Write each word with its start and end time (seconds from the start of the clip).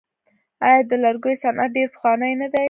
آیا 0.65 0.79
د 0.89 0.91
لرګیو 1.03 1.41
صنعت 1.43 1.69
ډیر 1.75 1.87
پخوانی 1.93 2.33
نه 2.41 2.47
دی؟ 2.51 2.59